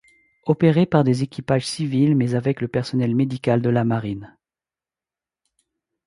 Opéré 0.47 0.87
par 0.87 1.03
des 1.03 1.21
équipages 1.21 1.67
civils 1.67 2.15
mais 2.15 2.33
avec 2.33 2.59
le 2.59 2.67
personnel 2.67 3.15
médical 3.15 3.61
de 3.61 3.69
la 3.69 3.83
marine. 3.83 4.35